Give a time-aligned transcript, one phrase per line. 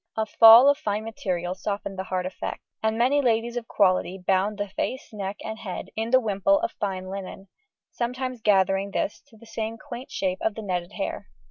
[0.17, 4.57] A fall of fine material softened the hard effect, and many ladies of quality bound
[4.57, 7.49] the face, neck, and head in the wimple of fine linen,
[7.91, 11.27] sometimes gathering this to the same quaint shape of the netted hair.